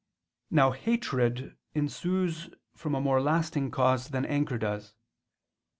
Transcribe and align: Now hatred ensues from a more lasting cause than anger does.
Now 0.49 0.71
hatred 0.71 1.55
ensues 1.75 2.49
from 2.73 2.95
a 2.95 2.99
more 2.99 3.21
lasting 3.21 3.69
cause 3.69 4.07
than 4.07 4.25
anger 4.25 4.57
does. 4.57 4.95